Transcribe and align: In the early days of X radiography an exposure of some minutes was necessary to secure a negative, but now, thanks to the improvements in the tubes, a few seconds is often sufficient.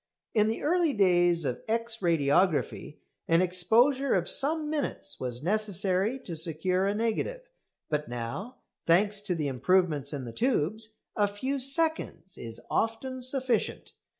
In 0.33 0.47
the 0.47 0.63
early 0.63 0.93
days 0.93 1.45
of 1.45 1.61
X 1.67 1.97
radiography 1.97 2.97
an 3.27 3.43
exposure 3.43 4.15
of 4.15 4.27
some 4.27 4.67
minutes 4.67 5.19
was 5.19 5.43
necessary 5.43 6.17
to 6.21 6.35
secure 6.35 6.87
a 6.87 6.95
negative, 6.95 7.43
but 7.87 8.09
now, 8.09 8.55
thanks 8.87 9.21
to 9.21 9.35
the 9.35 9.47
improvements 9.47 10.11
in 10.11 10.25
the 10.25 10.33
tubes, 10.33 10.95
a 11.15 11.27
few 11.27 11.59
seconds 11.59 12.35
is 12.39 12.59
often 12.71 13.21
sufficient. 13.21 13.93